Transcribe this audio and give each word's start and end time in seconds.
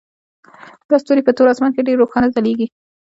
دا 0.89 0.95
ستوري 1.01 1.21
په 1.25 1.31
تور 1.37 1.47
اسمان 1.53 1.71
کې 1.73 1.85
ډیر 1.87 1.97
روښانه 1.99 2.27
ځلیږي 2.35 2.67